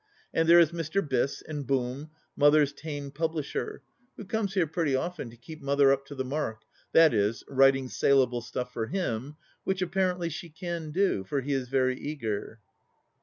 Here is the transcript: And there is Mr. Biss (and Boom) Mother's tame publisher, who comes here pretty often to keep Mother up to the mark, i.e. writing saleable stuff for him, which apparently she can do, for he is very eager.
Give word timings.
And 0.33 0.49
there 0.49 0.59
is 0.59 0.71
Mr. 0.71 0.99
Biss 1.07 1.43
(and 1.47 1.67
Boom) 1.67 2.09
Mother's 2.35 2.73
tame 2.73 3.11
publisher, 3.11 3.83
who 4.17 4.25
comes 4.25 4.55
here 4.55 4.65
pretty 4.65 4.95
often 4.95 5.29
to 5.29 5.37
keep 5.37 5.61
Mother 5.61 5.91
up 5.91 6.07
to 6.07 6.15
the 6.15 6.25
mark, 6.25 6.63
i.e. 6.95 7.33
writing 7.47 7.87
saleable 7.87 8.41
stuff 8.41 8.73
for 8.73 8.87
him, 8.87 9.35
which 9.63 9.83
apparently 9.83 10.29
she 10.29 10.49
can 10.49 10.89
do, 10.89 11.23
for 11.23 11.41
he 11.41 11.53
is 11.53 11.69
very 11.69 11.99
eager. 11.99 12.59